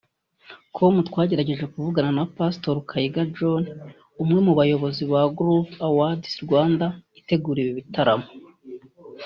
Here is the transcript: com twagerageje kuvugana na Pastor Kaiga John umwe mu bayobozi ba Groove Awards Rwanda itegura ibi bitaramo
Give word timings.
com 0.75 0.95
twagerageje 1.07 1.65
kuvugana 1.73 2.09
na 2.17 2.23
Pastor 2.37 2.75
Kaiga 2.89 3.21
John 3.35 3.63
umwe 4.23 4.39
mu 4.47 4.53
bayobozi 4.59 5.03
ba 5.11 5.21
Groove 5.37 5.73
Awards 5.87 6.31
Rwanda 6.45 6.85
itegura 7.19 7.59
ibi 7.61 7.73
bitaramo 7.79 8.27